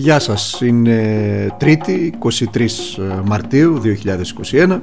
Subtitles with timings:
[0.00, 2.10] Γεια σας, είναι 3η
[2.54, 2.66] 23
[3.24, 3.80] Μαρτίου
[4.50, 4.80] 2021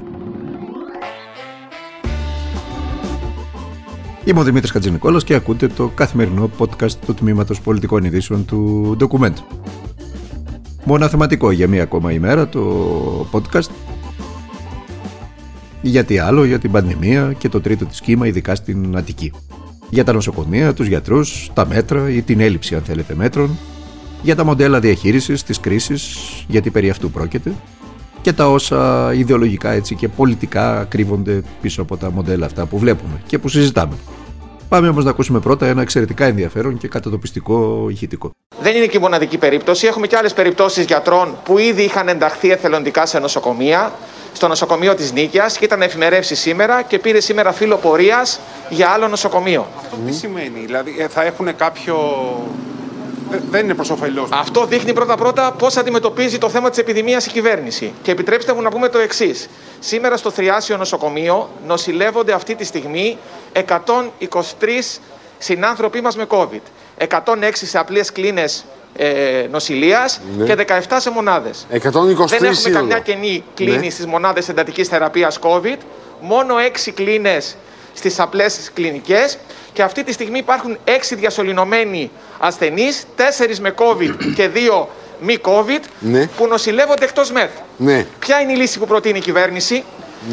[4.24, 9.32] Είμαι ο Δημήτρης Χατζηνικόλας και ακούτε το καθημερινό podcast του Τμήματος Πολιτικών Ειδήσεων του Document.
[10.84, 13.70] Μοναθεματικό για μία ακόμα ημέρα το podcast
[15.82, 19.32] γιατί άλλο για την πανδημία και το τρίτο της κύμα ειδικά στην Αττική.
[19.90, 23.58] Για τα νοσοκομεία, τους γιατρούς, τα μέτρα ή την έλλειψη αν θέλετε μέτρων,
[24.22, 26.18] για τα μοντέλα διαχείρισης της κρίσης,
[26.48, 27.52] γιατί περί αυτού πρόκειται,
[28.22, 33.22] και τα όσα ιδεολογικά έτσι και πολιτικά κρύβονται πίσω από τα μοντέλα αυτά που βλέπουμε
[33.26, 33.94] και που συζητάμε.
[34.68, 38.30] Πάμε όμως να ακούσουμε πρώτα ένα εξαιρετικά ενδιαφέρον και κατατοπιστικό ηχητικό.
[38.60, 39.86] Δεν είναι και η μοναδική περίπτωση.
[39.86, 43.92] Έχουμε και άλλες περιπτώσεις γιατρών που ήδη είχαν ενταχθεί εθελοντικά σε νοσοκομεία.
[44.32, 49.08] Στο νοσοκομείο της Νίκαια και ήταν εφημερεύσει σήμερα και πήρε σήμερα φύλλο πορείας για άλλο
[49.08, 49.66] νοσοκομείο.
[49.80, 51.96] Αυτό τι σημαίνει, Δηλαδή ε, θα έχουν κάποιο
[53.50, 57.92] δεν είναι προς όφελός Αυτό δείχνει πρώτα-πρώτα πώς αντιμετωπίζει το θέμα της επιδημίας η κυβέρνηση.
[58.02, 59.48] Και επιτρέψτε μου να πούμε το εξής.
[59.78, 63.18] Σήμερα στο Θριάσιο Νοσοκομείο νοσηλεύονται αυτή τη στιγμή
[63.52, 63.62] 123
[65.38, 66.60] συνάνθρωποι μας με COVID.
[66.98, 68.64] 106 σε απλές κλίνες
[68.96, 70.44] ε, νοσηλείας ναι.
[70.54, 71.66] και 17 σε μονάδες.
[71.68, 73.90] Δεν έχουμε καμιά κενή κλίνη ναι.
[73.90, 75.76] στις μονάδες εντατικής θεραπείας COVID.
[76.20, 76.54] Μόνο
[76.86, 77.56] 6 κλίνες
[77.98, 79.38] στις απλές κλινικές
[79.72, 84.88] και αυτή τη στιγμή υπάρχουν έξι διασωληνωμένοι ασθενείς, τέσσερις με COVID και δύο
[85.20, 86.26] μη COVID, ναι.
[86.26, 87.50] που νοσηλεύονται εκτός ΜΕΘ.
[87.76, 88.06] Ναι.
[88.18, 89.84] Ποια είναι η λύση που προτείνει η κυβέρνηση,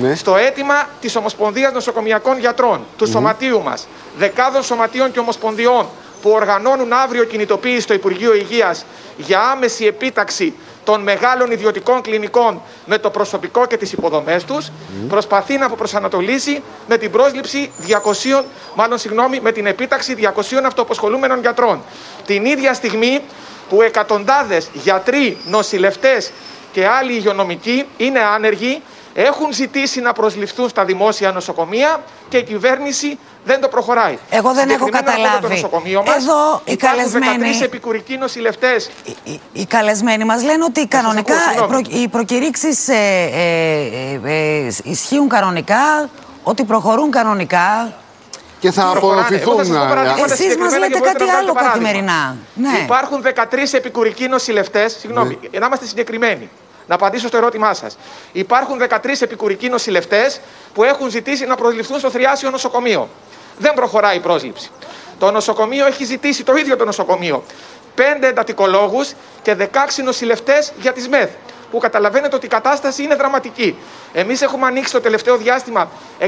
[0.01, 0.15] ναι.
[0.15, 5.87] στο αίτημα της Ομοσπονδίας Νοσοκομιακών Γιατρών, του σωματείου μας, δεκάδων σωματείων και ομοσπονδιών
[6.21, 8.85] που οργανώνουν αύριο κινητοποίηση στο Υπουργείο Υγείας
[9.17, 10.53] για άμεση επίταξη
[10.85, 14.71] των μεγάλων ιδιωτικών κλινικών με το προσωπικό και τις υποδομές τους,
[15.07, 18.43] προσπαθεί να προσανατολίσει με την πρόσληψη 200,
[18.75, 21.81] μάλλον συγγνώμη, με την επίταξη 200 αυτοαποσχολούμενων γιατρών.
[22.25, 23.21] Την ίδια στιγμή
[23.69, 26.31] που εκατοντάδες γιατροί, νοσηλευτές
[26.71, 28.81] και άλλοι υγειονομικοί είναι άνεργοι
[29.17, 34.17] έχουν ζητήσει να προσληφθούν στα δημόσια νοσοκομεία και η κυβέρνηση δεν το προχωράει.
[34.29, 35.41] Εγώ δεν έχω καταλάβει.
[35.41, 37.57] Το νοσοκομείο μας, Εδώ οι καλεσμένοι.
[37.59, 38.89] 13 επικουρικοί νοσηλευτές.
[39.05, 41.35] Οι, οι, οι, καλεσμένοι μας λένε ότι κανονικά
[41.67, 42.93] προ, οι προκηρύξεις ε,
[43.33, 46.09] ε, ε, ισχύουν κανονικά,
[46.43, 47.93] ότι προχωρούν κανονικά.
[48.59, 49.59] Και θα απορροφηθούν.
[50.29, 52.35] Εσείς μας λέτε κάτι άλλο καθημερινά.
[52.53, 52.69] Ναι.
[52.83, 53.29] Υπάρχουν 13
[53.71, 54.95] επικουρικοί νοσηλευτές.
[54.99, 55.59] Συγγνώμη, ναι.
[55.59, 56.49] να είμαστε συγκεκριμένοι.
[56.87, 57.97] Να απαντήσω στο ερώτημά σας.
[58.31, 60.39] Υπάρχουν 13 επικουρικοί νοσηλευτές
[60.73, 63.09] που έχουν ζητήσει να προσληφθούν στο Θριάσιο νοσοκομείο.
[63.57, 64.69] Δεν προχωράει η πρόσληψη.
[65.19, 67.43] Το νοσοκομείο έχει ζητήσει το ίδιο το νοσοκομείο.
[67.95, 69.65] 5 εντατικολόγους και 16
[70.03, 71.29] νοσηλευτές για τις ΜΕΘ.
[71.71, 73.77] Που καταλαβαίνετε ότι η κατάσταση είναι δραματική.
[74.13, 76.25] Εμείς έχουμε ανοίξει το τελευταίο διάστημα 61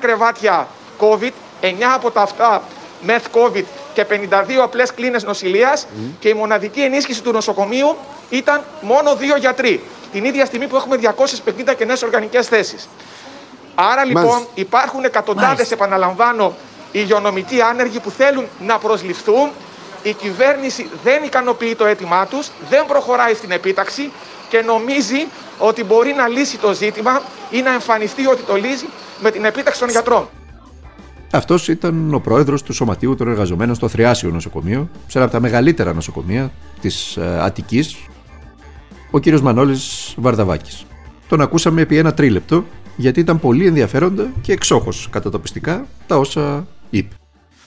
[0.00, 0.68] κρεβάτια
[1.00, 2.62] COVID, 9 από τα αυτά
[3.02, 3.64] ΜΕΘ COVID
[4.04, 5.86] και 52 απλές κλίνες νοσηλείας
[6.18, 7.96] και η μοναδική ενίσχυση του νοσοκομείου
[8.30, 9.82] ήταν μόνο δύο γιατροί.
[10.12, 12.88] Την ίδια στιγμή που έχουμε 250 κενέ οργανικές θέσεις.
[13.74, 16.54] Άρα λοιπόν υπάρχουν εκατοντάδες, επαναλαμβάνω,
[16.92, 19.50] υγειονομικοί άνεργοι που θέλουν να προσληφθούν.
[20.02, 24.12] Η κυβέρνηση δεν ικανοποιεί το αίτημά τους, δεν προχωράει στην επίταξη
[24.48, 25.26] και νομίζει
[25.58, 28.88] ότι μπορεί να λύσει το ζήτημα ή να εμφανιστεί ότι το λύσει
[29.20, 30.28] με την επίταξη των γιατρών.
[31.32, 35.40] Αυτός ήταν ο πρόεδρος του Σωματείου των Εργαζομένων στο Θριάσιο Νοσοκομείο, σε ένα από τα
[35.40, 37.96] μεγαλύτερα νοσοκομεία της ε, Αττικής,
[39.10, 40.84] ο κύριος Μανώλης Βαρδαβάκης.
[41.28, 42.64] Τον ακούσαμε επί ένα τρίλεπτο,
[42.96, 47.14] γιατί ήταν πολύ ενδιαφέροντα και εξόχως κατατοπιστικά τα όσα είπε.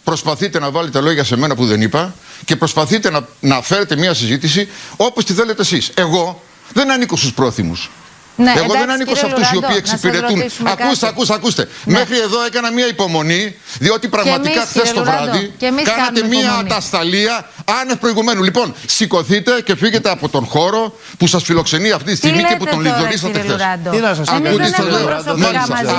[0.04, 2.14] Προσπαθείτε να βάλετε λόγια σε μένα που δεν είπα
[2.46, 5.92] και προσπαθείτε να, να φέρετε μια συζήτηση όπως τη θέλετε εσείς.
[5.96, 6.42] Εγώ
[6.74, 7.90] δεν ανήκω στους πρόθυμους.
[8.36, 10.42] Ναι, Εγώ εντάξει, δεν ανήκω σε αυτούς οι οποίοι εξυπηρετούν.
[10.64, 11.68] Ακούστε, ακούστε, ακούστε.
[11.86, 11.98] Ναι.
[11.98, 17.50] Μέχρι εδώ έκανα μία υπομονή, διότι πραγματικά χθες το βράδυ κάνατε μία ατασταλία
[17.82, 18.44] άνευ προηγουμένου.
[18.44, 22.66] Λοιπόν, σηκωθείτε και φύγετε από τον χώρο που σας φιλοξενεί αυτή τη στιγμή και που
[22.66, 23.56] τον λιδωρήσατε χθες.
[23.92, 24.36] Τι να σας πω,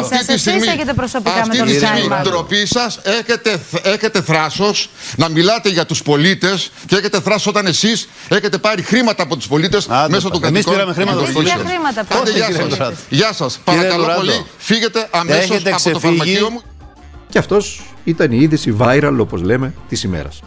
[0.00, 0.68] Αυτή τη στιγμή,
[1.40, 7.20] αυτή τη στιγμή ντροπή σας έχετε, έχετε θράσος να μιλάτε για τους πολίτες και έχετε
[7.20, 10.46] θράσος όταν εσείς έχετε πάρει χρήματα από τους πολίτες μέσω των κρατικών.
[10.46, 13.06] Εμείς πήραμε χρήματα από τους πολίτε γεια σας.
[13.08, 13.60] Γεια σας.
[13.64, 16.60] Παρακαλώ πολύ, φύγετε αμέσως από το φαρμακείο μου.
[17.28, 20.42] Και αυτός ήταν η είδηση viral, όπως λέμε, της ημέρας.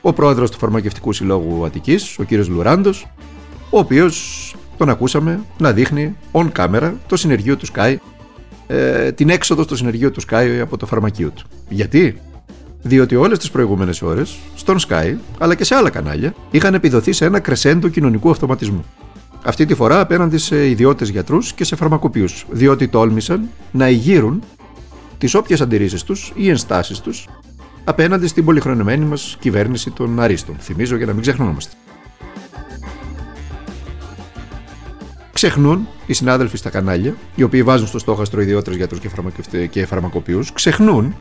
[0.00, 3.06] Ο πρόεδρος του Φαρμακευτικού Συλλόγου Αττικής, ο κύριος Λουράντος,
[3.70, 7.96] ο οποίος τον ακούσαμε να δείχνει on camera το συνεργείο του Sky,
[8.66, 11.44] ε, την έξοδο στο συνεργείο του Sky από το φαρμακείο του.
[11.68, 12.20] Γιατί;
[12.82, 17.24] Διότι όλες τις προηγούμενες ώρες, στον Sky, αλλά και σε άλλα κανάλια, είχαν επιδοθεί σε
[17.24, 18.84] ένα κρεσέντο κοινωνικού αυτοματισμού.
[19.44, 24.42] Αυτή τη φορά απέναντι σε ιδιώτες γιατρούς και σε φαρμακοποιούς, διότι τόλμησαν να ηγείρουν
[25.18, 27.28] τις όποιες αντιρρήσεις τους ή ενστάσεις τους
[27.84, 30.56] απέναντι στην πολυχρονεμένη μας κυβέρνηση των Αρίστων.
[30.60, 31.74] Θυμίζω για να μην ξεχνόμαστε.
[35.32, 39.00] Ξεχνούν οι συνάδελφοι στα κανάλια, οι οποίοι βάζουν στο στόχαστρο ιδιώτερου γιατρούς
[39.70, 41.16] και φαρμακοποιούς, ξεχνούν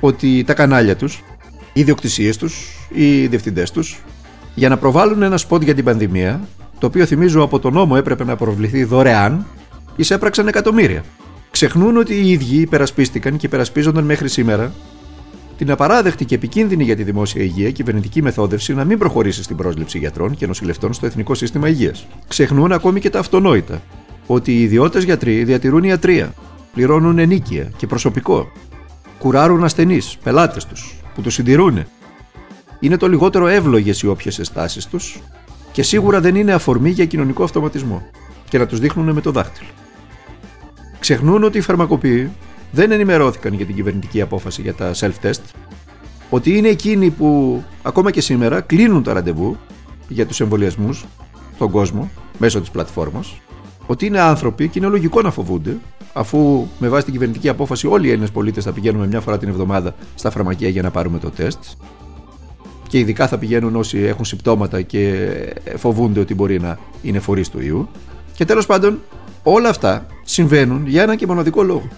[0.00, 1.22] ότι τα κανάλια τους,
[1.72, 4.02] οι ιδιοκτησίες τους, οι διευθυντές τους,
[4.54, 6.40] για να προβάλλουν ένα σποτ για την πανδημία,
[6.78, 9.46] το οποίο θυμίζω από τον νόμο έπρεπε να προβληθεί δωρεάν,
[9.96, 11.04] εισέπραξαν εκατομμύρια.
[11.50, 14.72] Ξεχνούν ότι οι ίδιοι υπερασπίστηκαν και υπερασπίζονταν μέχρι σήμερα
[15.58, 19.98] την απαράδεκτη και επικίνδυνη για τη δημόσια υγεία κυβερνητική μεθόδευση να μην προχωρήσει στην πρόσληψη
[19.98, 22.06] γιατρών και νοσηλευτών στο Εθνικό Σύστημα Υγείας.
[22.28, 23.82] Ξεχνούν ακόμη και τα αυτονόητα
[24.26, 26.34] ότι οι ιδιώτες γιατροί διατηρούν ιατρία,
[26.72, 28.52] πληρώνουν ενίκεια και προσωπικό,
[29.18, 31.86] κουράρουν ασθενείς, πελάτες τους, που τους συντηρούν.
[32.80, 35.20] Είναι το λιγότερο εύλογες οι όποιες αισθάσει τους
[35.72, 38.02] και σίγουρα δεν είναι αφορμή για κοινωνικό αυτοματισμό.
[38.48, 39.68] Και να τους δείχνουν με το δάχτυλο.
[40.98, 42.30] Ξεχνούν ότι οι φαρμακοποιοί
[42.70, 45.42] δεν ενημερώθηκαν για την κυβερνητική απόφαση για τα self-test,
[46.30, 49.56] ότι είναι εκείνοι που ακόμα και σήμερα κλείνουν τα ραντεβού
[50.08, 51.04] για τους εμβολιασμούς
[51.54, 53.40] στον κόσμο μέσω της πλατφόρμας,
[53.86, 55.76] ότι είναι άνθρωποι και είναι λογικό να φοβούνται,
[56.12, 59.48] αφού με βάση την κυβερνητική απόφαση όλοι οι Έλληνες πολίτες θα πηγαίνουμε μια φορά την
[59.48, 61.58] εβδομάδα στα φαρμακεία για να πάρουμε το τεστ
[62.88, 65.28] και ειδικά θα πηγαίνουν όσοι έχουν συμπτώματα και
[65.76, 67.88] φοβούνται ότι μπορεί να είναι φορείς του ιού.
[68.34, 69.00] Και τέλος πάντων
[69.42, 71.88] όλα αυτά συμβαίνουν για ένα και μοναδικό λόγο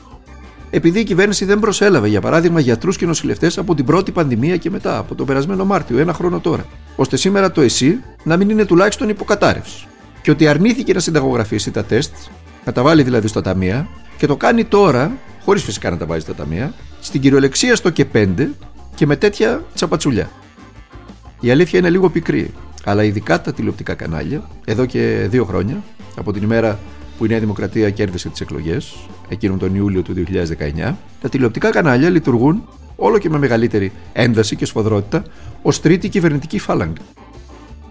[0.70, 4.70] επειδή η κυβέρνηση δεν προσέλαβε, για παράδειγμα, γιατρούς και νοσηλευτές από την πρώτη πανδημία και
[4.70, 6.64] μετά, από τον περασμένο Μάρτιο, ένα χρόνο τώρα,
[6.96, 9.87] ώστε σήμερα το ΕΣΥ να μην είναι τουλάχιστον υποκατάρρευσης.
[10.22, 12.12] Και ότι αρνήθηκε να συνταγογραφήσει τα τεστ,
[12.64, 15.12] να τα βάλει δηλαδή στα ταμεία, και το κάνει τώρα,
[15.44, 18.48] χωρίς φυσικά να τα βάζει στα ταμεία, στην κυριολεξία στο και 5
[18.94, 20.31] και με τέτοια τσαπατσουλιά.
[21.40, 22.54] Η αλήθεια είναι λίγο πικρή,
[22.84, 25.82] αλλά ειδικά τα τηλεοπτικά κανάλια, εδώ και δύο χρόνια,
[26.16, 26.78] από την ημέρα
[27.19, 28.96] που η Νέα Δημοκρατία κέρδισε τις εκλογές,
[29.28, 34.64] εκείνον τον Ιούλιο του 2019, τα τηλεοπτικά κανάλια λειτουργούν όλο και με μεγαλύτερη ένταση και
[34.64, 35.25] σφοδρότητα
[35.62, 37.02] ως τρίτη κυβερνητική φάλαγγα.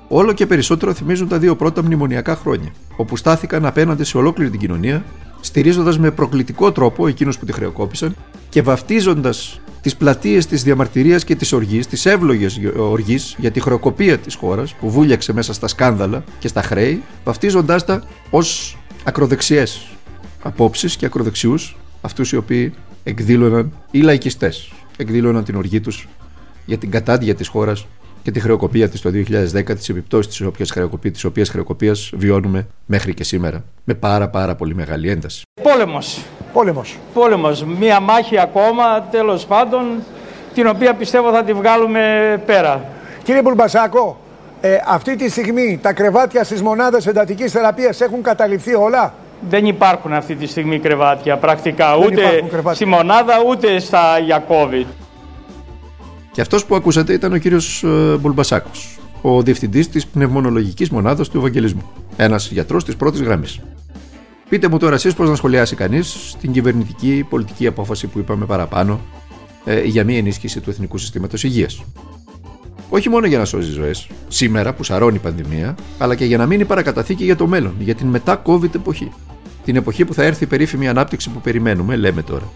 [0.07, 4.59] Όλο και περισσότερο θυμίζουν τα δύο πρώτα μνημονιακά χρόνια, όπου στάθηκαν απέναντι σε ολόκληρη την
[4.59, 5.03] κοινωνία,
[5.39, 8.15] στηρίζοντας με προκλητικό τρόπο εκείνους που τη χρεοκόπησαν
[8.49, 14.17] και βαφτίζοντας τις πλατείες της διαμαρτυρίας και της οργής, της εύλογης οργής για τη χρεοκοπία
[14.17, 19.87] της χώρας που βούλιαξε μέσα στα σκάνδαλα και στα χρέη, βαφτίζοντάς τα ως ακροδεξιές
[20.41, 22.73] απόψεις και ακροδεξιούς, αυτούς οι οποίοι
[23.03, 26.07] εκδήλωναν ή λαϊκιστές, εκδήλωναν την οργή τους
[26.65, 27.87] για την κατάντια της χώρας
[28.23, 32.67] και τη χρεοκοπία της το 2010, τις επιπτώσεις της οποίας χρεοκοπία, της οποίας χρεοκοπίας βιώνουμε
[32.85, 35.41] μέχρι και σήμερα με πάρα πάρα πολύ μεγάλη ένταση.
[35.61, 36.19] Πόλεμος.
[36.53, 36.97] Πόλεμος.
[37.13, 37.63] Πόλεμος.
[37.79, 40.03] Μία μάχη ακόμα τέλος πάντων
[40.53, 42.01] την οποία πιστεύω θα τη βγάλουμε
[42.45, 42.83] πέρα.
[43.23, 44.17] Κύριε Μπουρμπασάκο,
[44.61, 49.13] ε, αυτή τη στιγμή τα κρεβάτια στις μονάδες εντατικής θεραπείας έχουν καταληφθεί όλα;
[49.49, 52.43] Δεν υπάρχουν αυτή τη στιγμή κρεβάτια πρακτικά ούτε
[52.73, 54.85] στη μονάδα ούτε στα για COVID.
[56.31, 61.37] Και αυτός που ακούσατε ήταν ο κύριος ε, Μπουλμπασάκος, ο διευθυντής της πνευμονολογικής μονάδας του
[61.37, 63.59] Ευαγγελισμού, ένας γιατρός της πρώτης γραμμής.
[64.49, 68.99] Πείτε μου τώρα εσείς πώς να σχολιάσει κανείς την κυβερνητική πολιτική απόφαση που είπαμε παραπάνω
[69.65, 71.83] ε, για μία ενίσχυση του Εθνικού Συστήματος Υγείας.
[72.89, 76.45] Όχι μόνο για να σώζει ζωές, σήμερα που σαρώνει η πανδημία, αλλά και για να
[76.45, 79.11] μείνει παρακαταθήκη για το μέλλον, για την μετά-COVID εποχή.
[79.65, 82.49] Την εποχή που θα έρθει η περίφημη ανάπτυξη που περιμένουμε, λέμε τώρα.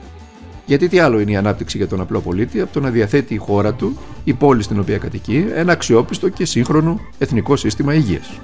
[0.65, 3.37] Γιατί τι άλλο είναι η ανάπτυξη για τον απλό πολίτη από το να διαθέτει η
[3.37, 8.39] χώρα του, η πόλη στην οποία κατοικεί, ένα αξιόπιστο και σύγχρονο εθνικό σύστημα υγείας.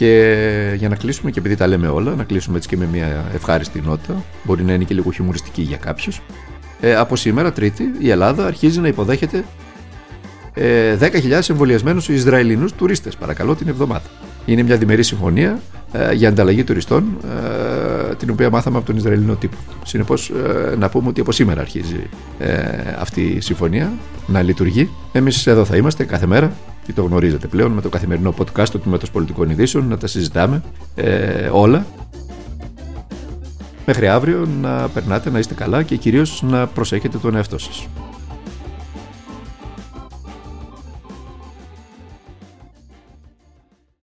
[0.00, 3.24] Και για να κλείσουμε, και επειδή τα λέμε όλα, να κλείσουμε έτσι και με μια
[3.34, 6.20] ευχάριστη νότα, μπορεί να είναι και λίγο χιουμοριστική για κάποιους.
[6.80, 9.44] Ε, από σήμερα, Τρίτη, η Ελλάδα αρχίζει να υποδέχεται
[10.54, 14.10] ε, 10.000 εμβολιασμένους Ισραηλινούς τουρίστες, παρακαλώ, την εβδομάδα.
[14.44, 15.60] Είναι μια διμερή συμφωνία
[15.92, 17.04] ε, για ανταλλαγή τουριστών,
[18.10, 19.56] ε, την οποία μάθαμε από τον Ισραηλινό τύπο.
[19.84, 22.58] Συνεπώς, ε, να πούμε ότι από σήμερα αρχίζει ε,
[22.98, 23.92] αυτή η συμφωνία
[24.26, 24.90] να λειτουργεί.
[25.12, 26.52] Εμείς εδώ θα είμαστε κάθε μέρα,
[26.92, 30.62] και το γνωρίζετε πλέον, με το καθημερινό podcast του Τμήματο Πολιτικών Ειδήσεων, να τα συζητάμε
[31.52, 31.86] όλα
[33.86, 37.86] Μέχρι αύριο να περνάτε, να είστε καλά και κυρίως να προσέχετε τον εαυτό σας.